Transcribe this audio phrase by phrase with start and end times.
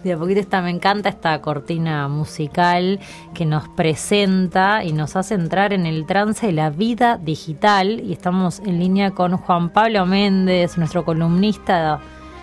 [0.03, 2.99] de a poquito esta, me encanta esta cortina musical
[3.33, 8.01] que nos presenta y nos hace entrar en el trance de la vida digital.
[8.01, 12.01] Y estamos en línea con Juan Pablo Méndez, nuestro columnista.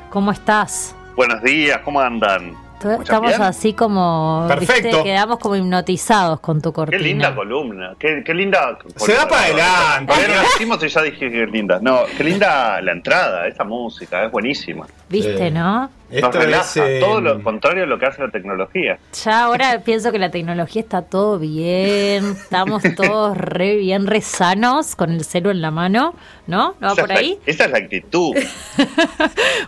[0.09, 0.97] ¿Cómo estás?
[1.17, 2.66] Buenos días, ¿cómo andan?
[3.01, 4.45] Estamos así como.
[4.49, 5.03] Perfecto.
[5.03, 6.99] Quedamos como hipnotizados con tu cortina.
[6.99, 7.95] Qué linda columna.
[7.99, 8.79] Qué, qué linda.
[8.97, 10.13] Se da para adelante.
[10.53, 11.79] Decimos y ya dije que es linda.
[11.81, 14.87] No, qué linda la entrada, esta música, es buenísima.
[15.09, 15.55] ¿Viste, Sí.
[15.55, 15.91] no?
[16.09, 18.99] Esto Nos relaja, es, eh, todo lo contrario a lo que hace la tecnología.
[19.25, 24.95] Ya ahora pienso que la tecnología está todo bien, estamos todos re bien, re sanos
[24.95, 26.15] con el celu en la mano,
[26.47, 26.75] ¿no?
[26.81, 27.39] ¿No va Esa por la- ahí?
[27.47, 28.37] esa es la actitud.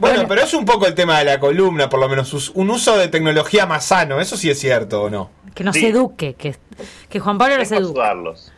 [0.01, 2.97] Bueno, pero es un poco el tema de la columna, por lo menos un uso
[2.97, 5.31] de tecnología más sano, eso sí es cierto o no.
[5.55, 5.87] Que nos Sí.
[5.87, 6.55] eduque, que,
[7.09, 8.01] que Juan Pablo nos eduque.
[8.01, 8.53] ayudarlos.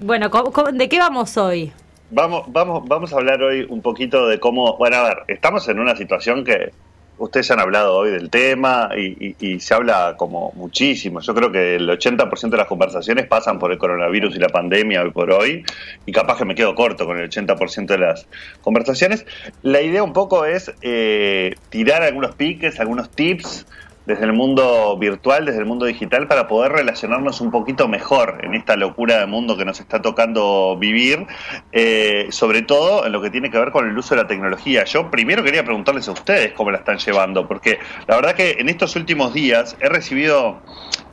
[0.00, 1.72] Bueno, ¿cómo- cómo- ¿de qué vamos hoy?
[2.10, 4.76] Vamos, vamos, vamos a hablar hoy un poquito de cómo.
[4.76, 6.72] Bueno, a ver, estamos en una situación que
[7.18, 11.20] ustedes han hablado hoy del tema y, y- se habla como muchísimo.
[11.20, 15.02] Yo creo que el 80% de las conversaciones pasan por el coronavirus y la pandemia
[15.02, 15.64] hoy por hoy,
[16.06, 18.26] y capaz que me quedo corto con el 80% de las
[18.60, 19.26] conversaciones.
[19.62, 23.66] La idea un poco es eh, tirar algunos piques, algunos tips
[24.08, 28.54] desde el mundo virtual, desde el mundo digital, para poder relacionarnos un poquito mejor en
[28.54, 31.26] esta locura de mundo que nos está tocando vivir,
[31.72, 34.84] eh, sobre todo en lo que tiene que ver con el uso de la tecnología.
[34.84, 38.68] Yo primero quería preguntarles a ustedes cómo la están llevando, porque la verdad que en
[38.70, 40.60] estos últimos días he recibido...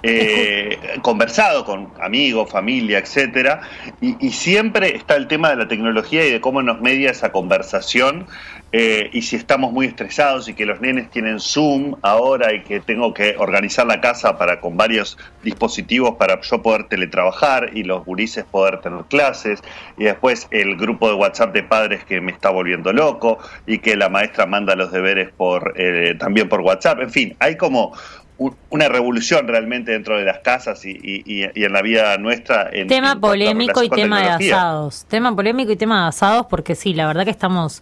[0.07, 3.61] eh, conversado con amigos, familia, etcétera,
[4.01, 7.31] y, y siempre está el tema de la tecnología y de cómo nos media esa
[7.31, 8.27] conversación
[8.71, 12.81] eh, y si estamos muy estresados y que los nenes tienen Zoom ahora y que
[12.81, 18.03] tengo que organizar la casa para con varios dispositivos para yo poder teletrabajar y los
[18.03, 19.61] gurises poder tener clases
[19.97, 23.95] y después el grupo de WhatsApp de padres que me está volviendo loco y que
[23.95, 27.93] la maestra manda los deberes por eh, también por WhatsApp, en fin, hay como
[28.37, 32.69] un- una revolución realmente dentro de las casas y, y- y- en la vida nuestra.
[32.73, 35.05] En, Tema en polémico y tema de asados.
[35.07, 37.81] Tema polémico y tema de asados, porque sí, la verdad que estamos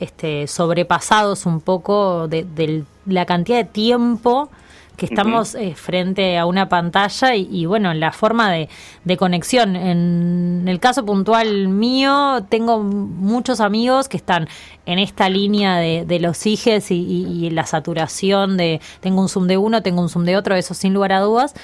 [0.00, 4.50] este, sobrepasados un poco de, de la cantidad de tiempo
[4.96, 8.68] que estamos eh, frente a una pantalla y, y, bueno, la forma de,
[9.04, 9.74] de conexión.
[9.74, 14.46] En el caso puntual mío, tengo muchos amigos que están
[14.84, 19.30] en esta línea de, de los hijes y, y- y la saturación de tengo un
[19.30, 21.54] Zoom de uno, tengo un Zoom de otro, eso sin lugar a dudas.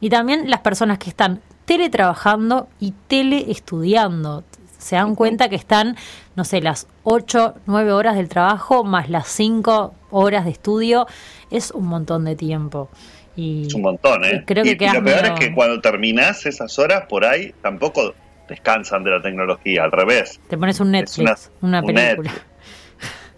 [0.00, 4.44] Y también las personas que están teletrabajando y teleestudiando.
[4.84, 5.96] Se dan cuenta que están,
[6.36, 11.06] no sé, las 8, 9 horas del trabajo más las 5 horas de estudio.
[11.50, 12.90] Es un montón de tiempo.
[13.36, 14.40] Y Es un montón, ¿eh?
[14.42, 17.54] y creo que y, lo peor medio- es que cuando terminás esas horas por ahí,
[17.62, 18.14] tampoco
[18.48, 20.38] descansan de la tecnología, al revés.
[20.48, 22.02] te pones un Netflix, una, un película.
[22.14, 22.42] Netflix.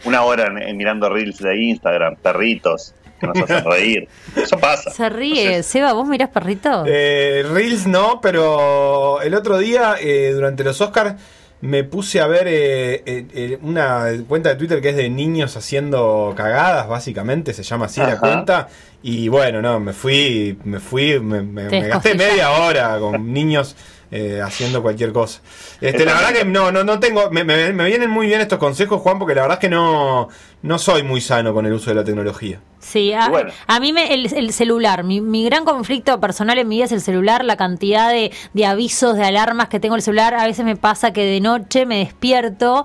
[0.05, 4.09] Una hora en- en mirando reels de Instagram, perritos que nos hacen reír.
[4.37, 4.91] Eso pasa.
[4.91, 5.41] Se ríe.
[5.45, 6.85] Entonces, Seba, ¿vos mirás perrito?
[6.87, 11.15] Eh, Reels no, pero el otro día, eh, durante los Oscars,
[11.61, 15.57] me puse a ver eh, eh, eh, una cuenta de Twitter que es de niños
[15.57, 18.69] haciendo cagadas, básicamente, se llama así la cuenta.
[19.09, 23.77] Y bueno, no, me fui, me fui, me, me- gasté media hora con niños
[24.11, 25.41] eh, haciendo cualquier cosa.
[25.81, 28.59] Este, la verdad que no, no, no tengo, me, me- me vienen muy bien estos
[28.59, 30.29] consejos, Juan, porque la verdad es que no,
[30.63, 32.59] no soy muy sano con el uso de la tecnología.
[32.81, 33.51] Sí, a, Bueno.
[33.69, 36.93] a mí me, el, el celular, mi, mi gran conflicto personal en mi vida es
[36.93, 40.35] el celular, la cantidad de, de avisos, de alarmas que tengo en el celular.
[40.35, 42.85] A veces me pasa que de noche me despierto,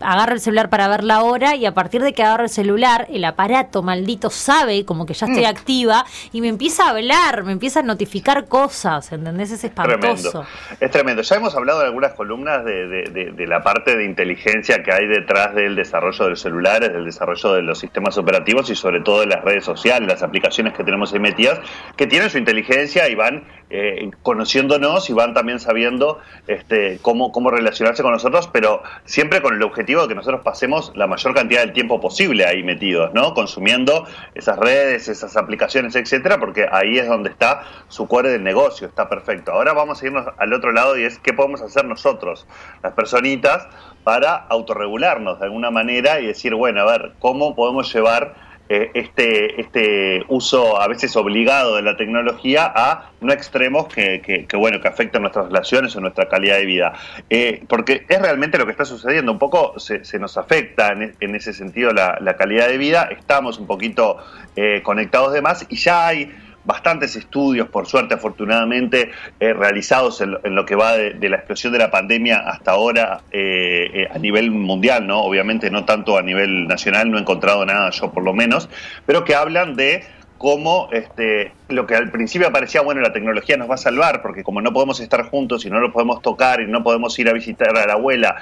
[0.00, 3.06] agarro el celular para ver la hora y a partir de que agarro el celular,
[3.10, 5.30] el aparato maldito sabe como que ya Mm.
[5.30, 9.50] estoy activa y me empieza a hablar, me empieza a notificar cosas, ¿entendés?
[9.50, 9.98] Es espantoso.
[10.30, 10.46] Tremendo.
[10.80, 11.22] Es tremendo.
[11.22, 14.92] Ya hemos hablado en algunas columnas de, de- de- de la parte de inteligencia que
[14.92, 19.00] hay detrás del desarrollo de los celulares, del desarrollo de los sistemas operativos y sobre
[19.00, 21.60] todo de las redes sociales, las aplicaciones que tenemos ahí metidas,
[21.96, 27.50] que tienen su inteligencia y van eh, conociéndonos y van también sabiendo este, cómo, cómo
[27.50, 31.60] relacionarse con nosotros, pero siempre con el objetivo de que nosotros pasemos la mayor cantidad
[31.60, 33.34] del tiempo posible ahí metidos, ¿no?
[33.34, 38.86] Consumiendo esas redes, esas aplicaciones, etcétera, porque ahí es donde está su core del negocio,
[38.86, 39.52] está perfecto.
[39.52, 42.46] Ahora vamos a irnos al otro lado y es qué podemos hacer nosotros,
[42.82, 43.66] las personitas,
[44.04, 48.34] para autorregularnos de alguna manera y decir, bueno, a ver, ¿cómo podemos llevar
[48.68, 54.46] eh, este, este uso a veces obligado de la tecnología a no extremos que, que,
[54.46, 56.94] que, bueno que afectan nuestras relaciones o nuestra calidad de vida.
[57.28, 59.32] Eh, porque es realmente lo que está sucediendo.
[59.32, 63.08] Un poco se, se nos afecta en, en, ese sentido la, la, calidad de vida.
[63.10, 64.16] Estamos un poquito
[64.56, 66.32] eh, conectados de más y ya hay
[66.64, 71.78] bastantes estudios, por suerte, afortunadamente, eh, realizados en, lo que va de, la explosión de
[71.78, 75.20] la pandemia hasta ahora eh, eh, a nivel mundial, ¿no?
[75.22, 78.68] Obviamente no tanto a nivel nacional, no he encontrado nada yo por lo menos,
[79.06, 80.04] pero que hablan de
[80.38, 84.42] cómo este, lo que al principio parecía, bueno, la tecnología nos va a salvar, porque
[84.42, 87.32] como no podemos estar juntos y no lo podemos tocar y no podemos ir a
[87.32, 88.36] visitar a la abuela,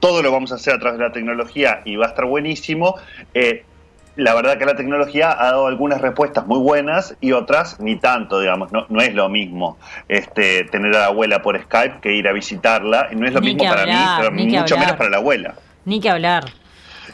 [0.00, 2.96] todo lo vamos a hacer a través de la tecnología y va a estar buenísimo.
[4.16, 8.40] La verdad que la tecnología ha dado algunas respuestas muy buenas y otras ni tanto,
[8.40, 8.72] digamos.
[8.72, 9.78] No, no es lo mismo
[10.08, 13.08] este, tener a la abuela por Skype que ir a visitarla.
[13.12, 15.54] Y no es lo mismo para mí, pero mucho menos para la abuela.
[15.84, 16.44] Ni que hablar.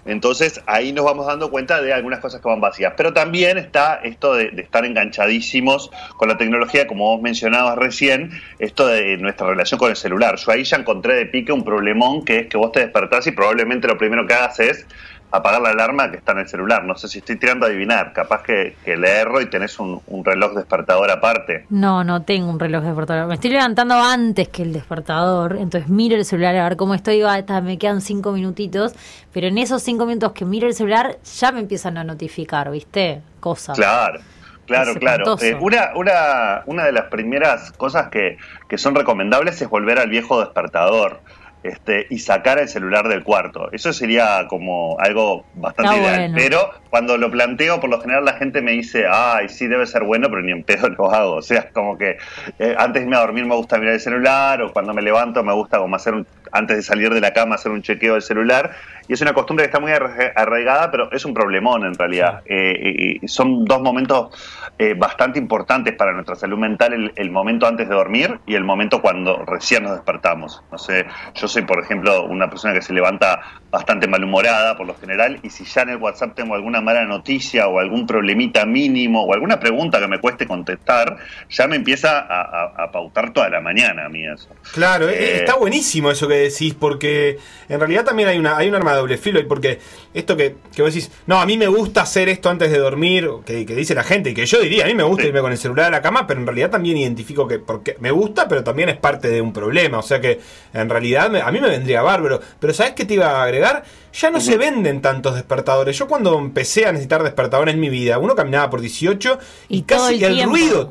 [0.07, 2.95] Entonces ahí nos vamos dando cuenta de algunas cosas que van vacías.
[2.97, 8.87] Pero también está esto de, estar enganchadísimos con la tecnología, como vos mencionabas recién, esto
[8.87, 10.37] de nuestra relación con el celular.
[10.37, 13.33] Yo ahí ya encontré de pique un problemón que es que vos te despertás y
[13.33, 14.87] probablemente lo primero que hagas es
[15.37, 16.85] apagar la alarma que está en el celular.
[16.85, 18.13] No sé si estoy tirando a adivinar.
[18.13, 21.67] Capaz que, que le erro y tenés un, reloj despertador aparte.
[21.71, 23.27] No, no tengo un reloj despertador.
[23.29, 25.57] Me estoy levantando antes que el despertador.
[25.59, 27.23] Entonces miro el celular a ver cómo estoy.
[27.23, 28.95] Ah, me quedan cinco minutitos.
[29.33, 33.23] Pero en esos cinco minutos que miro el celular ya me empiezan a notificar, ¿viste?
[33.41, 33.77] Cosas.
[33.77, 34.21] Claro.
[34.67, 35.37] Claro, claro.
[35.41, 38.37] Eh, una, una, una de las primeras cosas que,
[38.69, 41.21] que son recomendables es volver al viejo despertador
[41.69, 43.71] este, y sacar el celular del cuarto.
[43.73, 46.33] Eso sería como algo bastante ideal.
[46.35, 50.05] Pero cuando lo planteo, por lo general la gente me dice, ay, sí, debe ser
[50.05, 51.35] bueno, pero ni en pedo lo hago.
[51.35, 52.19] O sea, como que
[52.59, 55.43] eh, antes de irme a dormir me gusta mirar el celular, o cuando me levanto
[55.43, 58.23] me gusta como hacer un, antes de salir de la cama hacer un chequeo del
[58.23, 58.73] celular.
[59.09, 62.43] Y es una costumbre que está muy arraigada, pero es un problemón en realidad.
[62.47, 64.31] Eh, y son dos momentos
[64.79, 69.01] eh, bastante importantes para nuestra salud mental, el, momento antes de dormir y el momento
[69.01, 70.63] cuando recién nos despertamos.
[70.71, 74.95] No sé, yo soy, por ejemplo, una persona que se levanta bastante malhumorada por lo
[74.95, 79.23] general, y si ya en el WhatsApp tengo alguna mala noticia o algún problemita mínimo
[79.23, 81.17] o alguna pregunta que me cueste contestar,
[81.49, 84.49] ya me empieza a, pautar toda la mañana a mí eso.
[84.75, 87.39] Claro, eh, está buenísimo eso que decís, porque
[87.69, 89.79] en realidad también hay una, hay un arma de doble filo, y porque
[90.15, 93.29] esto que, que vos decís, no, a mí me gusta hacer esto antes de dormir,
[93.45, 95.59] que, dice la gente, y que yo diría, a mí me gusta irme con el
[95.59, 98.89] celular a la cama, pero en realidad también identifico que porque me gusta, pero también
[98.89, 100.41] es parte de un problema, o sea que
[100.73, 103.85] en realidad a mí me vendría bárbaro, pero ¿sabes qué te iba a agregar?
[104.19, 105.99] Ya no se venden tantos despertadores.
[105.99, 109.39] Yo cuando empecé a necesitar despertadores en mi vida, uno caminaba por 18
[109.69, 110.91] y, casi el, ruido.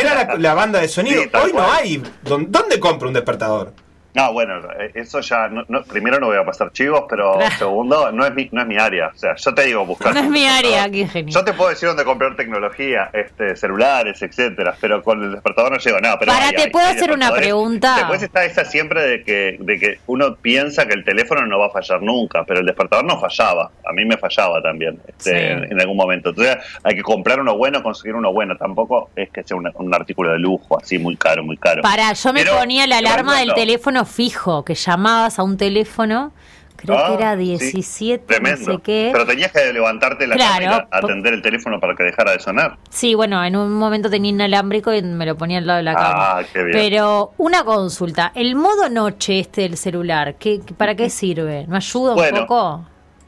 [0.00, 1.22] Era la, banda de sonido.
[1.40, 2.02] Hoy no hay.
[2.24, 3.72] ¿Dónde compro un despertador?
[4.14, 8.24] No, bueno, eh, eso ya, no, primero no voy a pasar chivos, pero segundo, no
[8.24, 9.08] es, mi, no es mi área.
[9.08, 10.14] O sea, yo te digo buscar.
[10.14, 11.34] No es mi área, qué genial.
[11.34, 15.78] Yo te puedo decir dónde comprar tecnología, este, celulares, etcétera, pero con el despertador no
[15.78, 16.16] llego nada.
[16.20, 17.96] Pero Para, ¿te puedo hacer una pregunta?
[17.96, 21.66] Después está esa siempre de que, de que uno piensa que el teléfono no va
[21.66, 23.72] a fallar nunca, pero el despertador no fallaba.
[23.84, 26.28] A mí me fallaba también este, en, algún momento.
[26.28, 28.56] Entonces hay que comprar uno bueno, conseguir uno bueno.
[28.56, 31.82] Tampoco es que sea un, artículo de lujo, así muy caro, muy caro.
[31.82, 36.32] Para, yo me ponía la alarma del teléfono fijo, que llamabas a un teléfono,
[36.76, 39.10] creo que ah, era 17, no sé qué.
[39.12, 42.76] Pero tenías que levantarte la claro, atender el teléfono para que dejara de sonar.
[42.90, 45.94] Sí, bueno, en un momento tenía inalámbrico y me lo ponía al lado de la
[45.94, 46.38] cama.
[46.38, 46.72] Ah, qué bien.
[46.72, 51.66] Pero una consulta, el modo noche este del celular, ¿qué, ¿para qué sirve?
[51.66, 52.86] ¿No ayuda un poco?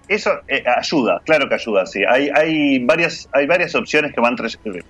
[0.08, 2.04] Eso eh, ayuda, claro que ayuda, sí.
[2.08, 4.36] Hay, hay, varias, hay varias opciones que van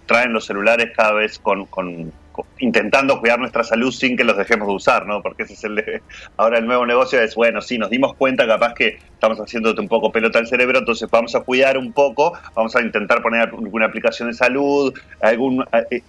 [0.05, 2.13] traen los celulares cada vez con, con
[2.59, 5.23] intentando cuidar nuestra salud sin que los dejemos de usar, ¿no?
[5.23, 5.77] Porque ese es el
[6.37, 9.89] ahora el nuevo negocio es, bueno, sí, nos dimos cuenta capaz que estamos haciéndote un
[9.89, 13.87] poco pelota al cerebro, entonces vamos a cuidar un poco, vamos a intentar poner alguna
[13.87, 16.03] aplicación de salud, algún eh,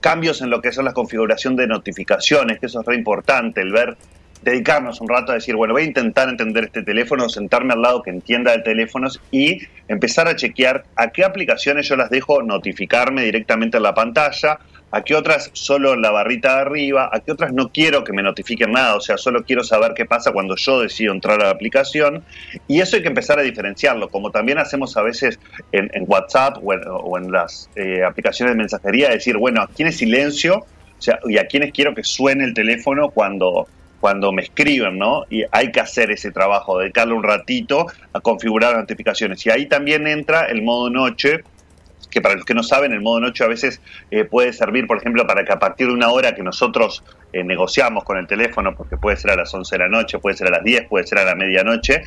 [0.00, 3.72] cambios en lo que son la configuración de notificaciones, que eso es re importante, el
[3.72, 3.96] ver
[4.50, 8.02] dedicarnos un rato a decir, bueno, voy a intentar entender este teléfono, sentarme al lado
[8.02, 13.22] que entienda de teléfonos y empezar a chequear a qué aplicaciones yo las dejo notificarme
[13.22, 14.58] directamente en la pantalla,
[14.90, 18.12] a qué otras solo en la barrita de arriba, a qué otras no quiero que
[18.12, 21.44] me notifiquen nada, o sea, solo quiero saber qué pasa cuando yo decido entrar a
[21.44, 22.24] la aplicación.
[22.66, 25.38] Y eso hay que empezar a diferenciarlo, como también hacemos a veces
[25.72, 30.64] en, WhatsApp o en, las eh, aplicaciones de mensajería, decir, bueno, a quiénes silencio
[30.98, 33.68] o sea, y a quiénes quiero que suene el teléfono cuando,
[34.00, 35.24] cuando me escriben, ¿no?
[35.30, 39.44] Y hay que hacer ese trabajo, dedicarle un ratito a configurar notificaciones.
[39.46, 41.42] Y ahí también entra el modo noche,
[42.10, 44.98] que para los que no saben, el modo noche a veces eh, puede servir, por
[44.98, 48.74] ejemplo, para que a partir de una hora que nosotros eh, negociamos con el teléfono,
[48.74, 51.06] porque puede ser a las 11 de la noche, puede ser a las 10, puede
[51.06, 52.02] ser a la medianoche,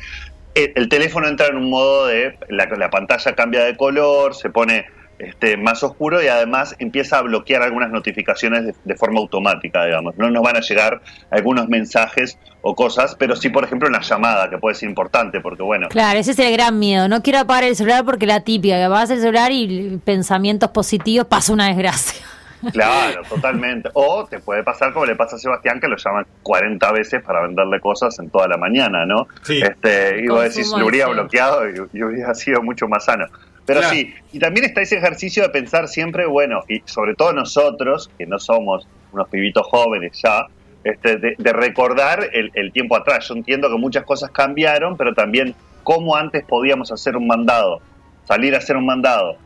[0.54, 4.84] el, teléfono entra en un modo de la pantalla cambia de color, se pone
[5.18, 10.16] este, más oscuro y además empieza a bloquear algunas notificaciones de, forma automática, digamos.
[10.16, 11.00] No nos van a llegar
[11.30, 15.62] algunos mensajes o cosas, pero sí, por ejemplo, una llamada que puede ser importante, porque
[15.62, 15.88] bueno.
[15.88, 17.08] Claro, ese es el gran miedo.
[17.08, 21.26] No quiero apagar el celular porque la típica, que apagas el celular y pensamientos positivos
[21.26, 22.24] pasa una desgracia.
[22.70, 23.90] Claro, totalmente.
[23.94, 27.42] O te puede pasar como le pasa a Sebastián, que lo llaman 40 veces para
[27.42, 29.26] venderle cosas en toda la mañana, ¿no?
[29.42, 29.60] Sí.
[29.62, 33.26] Este, y vos decís, lo hubiera bloqueado y, y, hubiera sido mucho más sano.
[33.64, 38.10] Pero sí, y también está ese ejercicio de pensar siempre, bueno, y sobre todo nosotros,
[38.18, 40.46] que no somos unos pibitos jóvenes ya,
[40.82, 43.28] este, de, recordar el, el, tiempo atrás.
[43.28, 45.54] Yo entiendo que muchas cosas cambiaron, pero también
[45.84, 47.80] cómo antes podíamos hacer un mandado,
[48.24, 49.38] salir a hacer un mandado,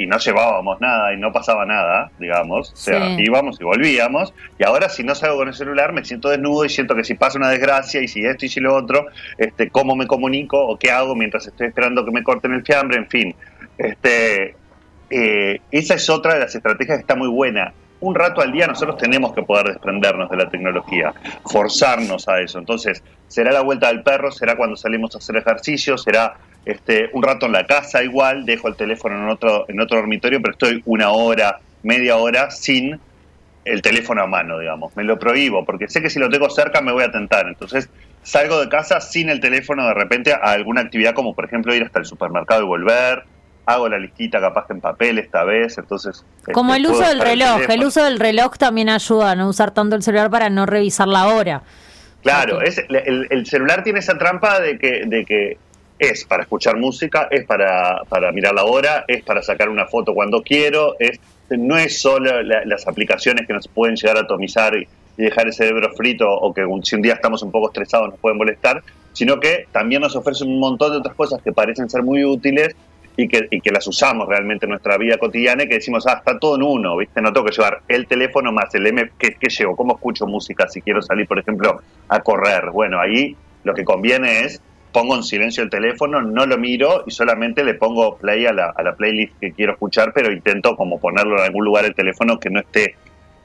[0.00, 2.72] y no llevábamos nada y no pasaba nada, digamos.
[2.72, 4.32] O sea, íbamos y volvíamos.
[4.58, 7.14] Y ahora si no salgo con el celular me siento desnudo y siento que si
[7.14, 10.78] pasa una desgracia y si esto y si lo otro, este, cómo me comunico o
[10.78, 13.34] qué hago mientras estoy esperando que me corten el fiambre, en fin.
[13.80, 14.54] Este,
[15.08, 17.72] eh, esa es otra de las estrategias que está muy buena.
[18.00, 21.14] Un rato al día nosotros tenemos que poder desprendernos de la tecnología,
[21.50, 22.58] forzarnos a eso.
[22.58, 26.34] Entonces, será la vuelta del perro, será cuando salimos a hacer ejercicio, será
[26.64, 30.40] este, un rato en la casa igual, dejo el teléfono en otro, en otro dormitorio,
[30.40, 33.00] pero estoy una hora, media hora sin
[33.64, 34.94] el teléfono a mano, digamos.
[34.96, 37.46] Me lo prohíbo, porque sé que si lo tengo cerca me voy a tentar.
[37.48, 37.90] Entonces,
[38.22, 41.82] salgo de casa sin el teléfono de repente a alguna actividad como por ejemplo ir
[41.82, 43.24] hasta el supermercado y volver,
[43.72, 46.24] hago la listita capaz que en papel esta vez, entonces...
[46.52, 49.72] Como este, el uso del reloj, el, uso del reloj también ayuda a no usar
[49.72, 51.62] tanto el celular para no revisar la hora.
[52.22, 55.58] Claro, es, el, celular tiene esa trampa de que, de que
[55.98, 60.14] es para escuchar música, es para, para mirar la hora, es para sacar una foto
[60.14, 64.86] cuando quiero, es no es solo las aplicaciones que nos pueden llegar a atomizar y,
[65.16, 68.38] dejar el cerebro frito o que si un día estamos un poco estresados nos pueden
[68.38, 72.24] molestar, sino que también nos ofrecen un montón de otras cosas que parecen ser muy
[72.24, 72.74] útiles
[73.16, 76.16] y que, y que las usamos realmente en nuestra vida cotidiana y que decimos, ah,
[76.18, 77.20] está todo en uno, ¿viste?
[77.20, 79.76] No tengo que llevar el teléfono más el M, ¿qué, qué llevo?
[79.76, 82.70] ¿Cómo escucho música si quiero salir, por ejemplo, a correr?
[82.70, 84.60] Bueno, ahí lo que conviene es
[84.92, 88.72] pongo en silencio el teléfono, no lo miro y solamente le pongo play a la,
[88.74, 92.38] a la playlist que quiero escuchar, pero intento como ponerlo en algún lugar el teléfono
[92.38, 92.96] que no esté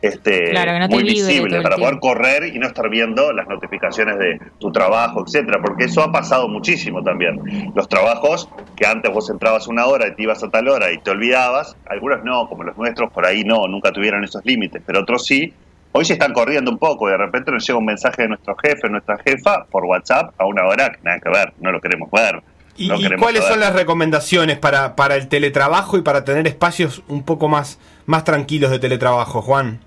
[0.08, 0.54] este,
[0.90, 5.60] muy visible para poder correr y no estar viendo las notificaciones de tu trabajo, etcétera,
[5.64, 7.72] porque eso ha pasado muchísimo también.
[7.76, 11.00] Los trabajos que antes vos entrabas una hora y te ibas a tal hora y
[11.00, 15.02] te olvidabas, algunos no, como los nuestros por ahí no, nunca tuvieron esos límites, pero
[15.02, 15.54] otros sí.
[15.92, 18.56] Hoy se están corriendo un poco y de repente nos llega un mensaje de nuestro
[18.58, 22.12] jefe, nuestra jefa, por WhatsApp a una hora que nada que ver, no lo queremos
[22.12, 22.44] ver.
[22.78, 27.48] ¿Y, cuáles son las recomendaciones para, para el teletrabajo y para tener espacios un poco
[27.48, 29.80] más, más tranquilos de teletrabajo, Juan?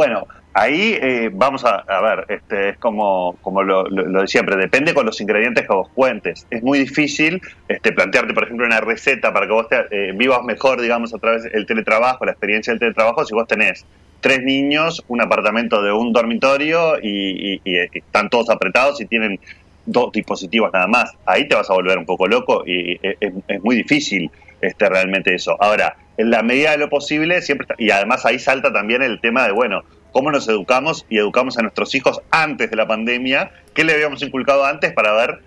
[0.00, 5.04] Bueno, ahí eh, vamos a, ver, este, es como, como lo, de siempre, depende con
[5.04, 6.46] los ingredientes que vos cuentes.
[6.48, 10.42] Es muy difícil este, plantearte, por ejemplo, una receta para que vos te, eh, vivas
[10.42, 13.84] mejor, digamos, a través del teletrabajo, la experiencia del teletrabajo, si vos tenés
[14.22, 17.60] tres niños, un apartamento de un dormitorio y,
[17.92, 19.38] están todos apretados y tienen
[19.84, 21.12] dos dispositivos nada más.
[21.26, 24.30] Ahí te vas a volver un poco loco y es, es muy difícil
[24.62, 25.56] este, realmente eso.
[25.60, 29.46] Ahora, en la medida de lo posible, siempre y además ahí salta también el tema
[29.46, 33.84] de, bueno, cómo nos educamos y educamos a nuestros hijos antes de la pandemia, qué
[33.84, 35.40] le habíamos inculcado antes para ver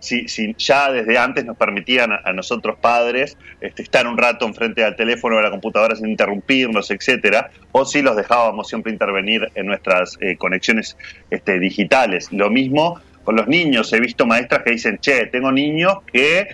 [0.00, 4.82] si, si ya desde antes nos permitían a, nosotros padres este, estar un rato enfrente
[4.82, 9.48] al teléfono o a la computadora sin interrumpirnos, etcétera, o si los dejábamos siempre intervenir
[9.54, 10.96] en nuestras eh, conexiones
[11.30, 12.32] este, digitales.
[12.32, 16.48] Lo mismo con los niños, he visto maestras que dicen, che, tengo niños que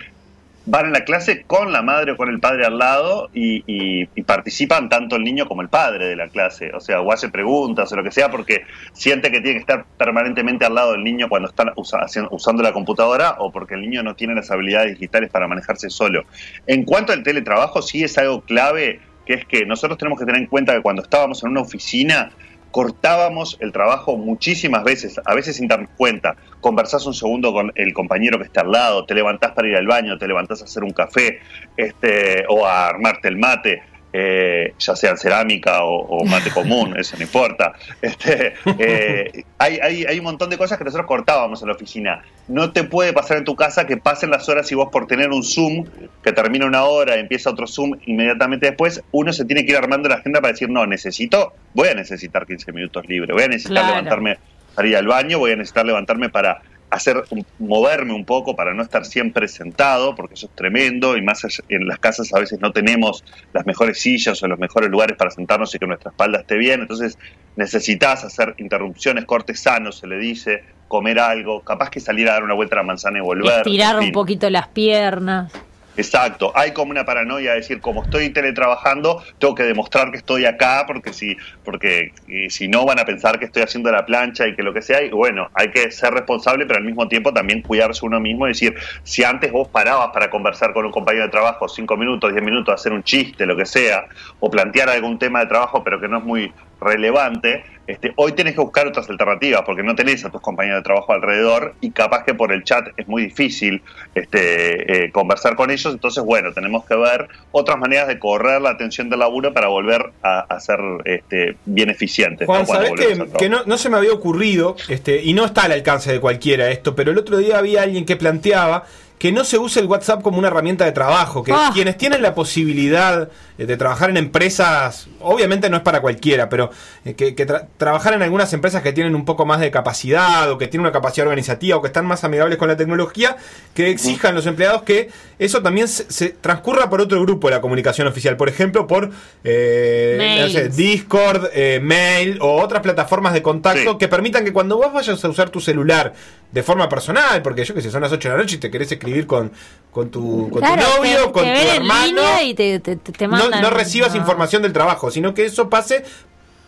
[0.65, 4.89] van en la clase con la madre o con el padre al lado y, participan
[4.89, 6.71] tanto el niño como el padre de la clase.
[6.73, 9.85] O sea, o hace preguntas o lo que sea porque siente que tiene que estar
[9.97, 14.15] permanentemente al lado del niño cuando están usando la computadora o porque el niño no
[14.15, 16.23] tiene las habilidades digitales para manejarse solo.
[16.65, 20.41] En cuanto al teletrabajo, sí es algo clave, que es que nosotros tenemos que tener
[20.41, 22.31] en cuenta que cuando estábamos en una oficina,
[22.75, 26.35] cortábamos el trabajo muchísimas veces, a veces sin darnos cuenta.
[26.59, 29.87] Conversás un segundo con el compañero que está al lado, te levantás para ir al
[29.87, 31.39] baño, te levantás a hacer un café
[31.77, 33.81] este, o a armarte el mate
[34.17, 37.73] eh, ya sea cerámica o, mate común, eso no importa.
[38.01, 42.23] Este, eh, hay, hay, hay, un montón de cosas que nosotros cortábamos en la oficina.
[42.47, 45.31] No te puede pasar en tu casa que pasen las horas y vos por tener
[45.31, 45.85] un Zoom
[46.23, 50.07] que termina una hora, empieza otro Zoom inmediatamente después, uno se tiene que ir armando
[50.07, 53.85] la agenda para decir, no, necesito, voy a necesitar 15 minutos libres, voy a necesitar
[53.85, 54.37] levantarme
[54.75, 56.61] para ir al baño, voy a necesitar levantarme para
[56.95, 57.23] hacer
[57.59, 61.87] moverme un poco para no estar siempre sentado, porque eso es tremendo y más en
[61.87, 63.23] las casas a veces no tenemos
[63.53, 66.81] las mejores sillas o los mejores lugares para sentarnos y que nuestra espalda esté bien,
[66.81, 67.17] entonces
[67.57, 72.43] necesitas hacer interrupciones, cortes sanos, se le dice, comer algo, capaz que salir a dar
[72.43, 73.57] una vuelta a la manzana y volver.
[73.57, 75.51] Estirar un poquito las piernas.
[75.97, 80.45] Exacto, hay como una paranoia de decir, como estoy teletrabajando, tengo que demostrar que estoy
[80.45, 82.11] acá, porque si, porque
[82.49, 85.01] si no van a pensar que estoy haciendo la plancha y que lo que sea,
[85.01, 88.49] y bueno, hay que ser responsable, pero al mismo tiempo también cuidarse uno mismo y
[88.49, 92.43] decir, si antes vos parabas para conversar con un compañero de trabajo cinco minutos, diez
[92.43, 94.05] minutos, hacer un chiste, lo que sea,
[94.39, 98.55] o plantear algún tema de trabajo, pero que no es muy relevante, este, hoy tenés
[98.55, 102.23] que buscar otras alternativas porque no tenés a tus compañeros de trabajo alrededor y capaz
[102.23, 103.83] que por el chat es muy difícil
[104.15, 105.93] este, eh, conversar con ellos.
[105.93, 110.11] Entonces, bueno, tenemos que ver otras maneras de correr la atención del laburo para volver
[110.23, 112.47] a, ser este, bien eficientes.
[112.47, 112.93] Juan, ¿sabés
[113.37, 116.95] que, no, se me había ocurrido, este, y no está al alcance de cualquiera esto,
[116.95, 118.85] pero el otro día había alguien que planteaba
[119.17, 121.71] que no se use el WhatsApp como una herramienta de trabajo, que ah.
[121.73, 126.69] quienes tienen la posibilidad eh, de trabajar en empresas, obviamente no es para cualquiera, pero
[127.05, 127.33] eh, que,
[127.77, 130.91] trabajar en algunas empresas que tienen un poco más de capacidad o que tienen una
[130.91, 133.37] capacidad organizativa o que están más amigables con la tecnología,
[133.73, 138.07] que exijan los empleados que eso también se, transcurra por otro grupo de la comunicación
[138.07, 139.11] oficial, por ejemplo, por
[139.43, 141.49] eh, Discord,
[141.81, 145.61] mail o otras plataformas de contacto que permitan que cuando vos vayas a usar tu
[145.61, 146.13] celular
[146.51, 148.71] de forma personal, porque yo que sé, son las 8 de la noche y te
[148.71, 149.51] querés escribir con,
[149.91, 152.21] con tu, con tu novio, con tu hermano.
[152.43, 152.81] Y te,
[153.27, 156.03] no, recibas información del trabajo, sino que eso pase,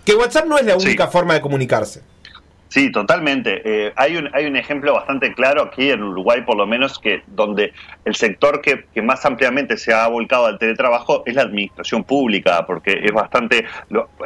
[0.06, 2.01] que WhatsApp no es la única forma de comunicarse.
[2.70, 3.62] Sí, totalmente.
[3.64, 7.22] Eh, hay, un, hay un ejemplo bastante claro aquí en Uruguay, por lo menos, que
[7.28, 12.66] donde el sector que, más ampliamente se ha volcado al teletrabajo es la administración pública,
[12.66, 13.66] porque es bastante,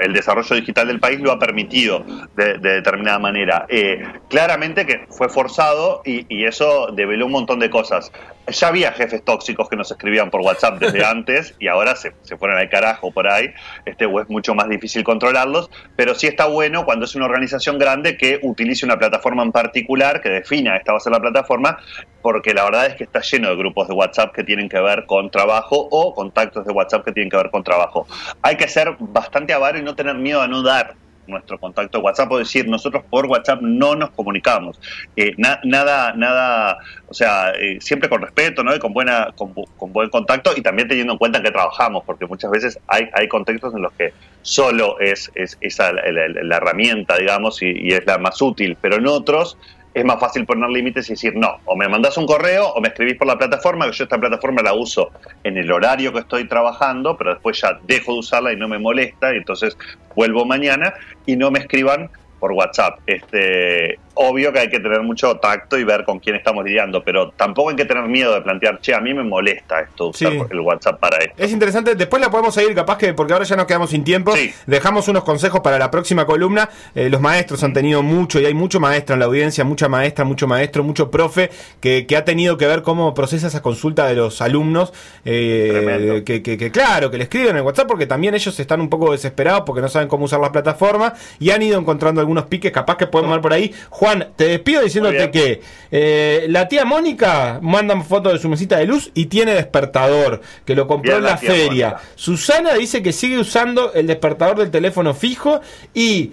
[0.01, 2.03] el desarrollo digital del país lo ha permitido
[2.35, 3.65] de, determinada manera.
[3.69, 8.11] Eh, claramente que fue forzado y, y eso develó un montón de cosas
[8.47, 12.37] ya había jefes tóxicos que nos escribían por WhatsApp desde antes y ahora se, se
[12.37, 13.53] fueron al carajo por ahí,
[13.85, 17.77] este, o es mucho más difícil controlarlos, pero sí está bueno cuando es una organización
[17.77, 21.77] grande que utilice una plataforma en particular, que defina esta va a ser la plataforma,
[22.21, 25.05] porque la verdad es que está lleno de grupos de WhatsApp que tienen que ver
[25.05, 28.07] con trabajo o contactos de WhatsApp que tienen que ver con trabajo.
[28.41, 30.95] Hay que ser bastante avaro y no tener miedo a no dar
[31.27, 34.79] nuestro contacto de WhatsApp o decir nosotros por WhatsApp no nos comunicamos.
[35.15, 38.75] Eh, nada, nada, o sea, eh, siempre con respeto, ¿no?
[38.75, 39.53] Y con buena, con,
[39.93, 43.73] buen contacto y también teniendo en cuenta que trabajamos, porque muchas veces hay, hay contextos
[43.73, 48.41] en los que solo es, es esa la, herramienta, digamos, y, y es la más
[48.41, 49.57] útil, pero en otros
[49.93, 52.89] es más fácil poner límites y decir, no, o me mandás un correo o me
[52.89, 55.11] escribís por la plataforma, que yo esta plataforma la uso
[55.43, 58.79] en el horario que estoy trabajando, pero después ya dejo de usarla y no me
[58.79, 59.77] molesta, y entonces
[60.15, 60.93] vuelvo mañana
[61.25, 62.99] y no me escriban por WhatsApp.
[63.05, 67.29] Este, obvio que hay que tener mucho tacto y ver con quién estamos lidiando, pero
[67.31, 70.59] tampoco hay que tener miedo de plantear, che, a mí me molesta esto, usar el
[70.59, 71.33] WhatsApp para esto.
[71.37, 74.33] Es interesante, después la podemos seguir, capaz que, porque ahora ya nos quedamos sin tiempo,
[74.65, 76.69] dejamos unos consejos para la próxima columna.
[76.95, 80.25] Eh, los maestros han tenido mucho, y hay mucho maestro en la audiencia, mucha maestra,
[80.25, 84.41] mucho maestro, mucho profe, que, ha tenido que ver cómo procesa esa consulta de los
[84.41, 84.93] alumnos,
[85.23, 88.89] eh, que, que, claro, que le escriben en el WhatsApp, porque también ellos están un
[88.89, 92.71] poco desesperados porque no saben cómo usar la plataforma, y han ido encontrando algunos piques,
[92.71, 93.73] capaz que podemos ver por ahí.
[94.01, 95.61] Juan, te despido diciéndote que
[95.91, 100.73] eh, la tía Mónica manda foto de su mesita de luz y tiene despertador, que
[100.73, 101.97] lo compró en la, feria.
[102.15, 105.61] Susana dice que sigue usando el despertador del teléfono fijo
[105.93, 106.31] y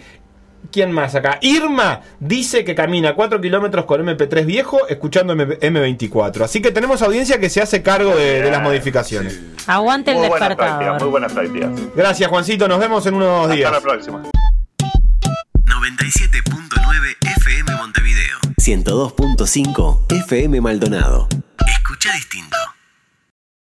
[0.72, 1.38] ¿Quién más acá?
[1.42, 7.00] Irma dice que camina 4 kilómetros con MP3 viejo escuchando M 24 Así que tenemos
[7.02, 9.40] audiencia que se hace cargo de, las modificaciones.
[9.66, 11.00] Aguante el despertador.
[11.00, 11.70] muy buenas prácticas.
[11.94, 12.66] Gracias, Juancito.
[12.66, 13.70] Nos vemos en unos días.
[13.70, 14.22] Hasta la próxima.
[15.68, 16.67] 97.9 FM Montevideo.
[18.68, 21.26] 102.5 FM Maldonado.
[21.66, 22.58] Escucha distinto.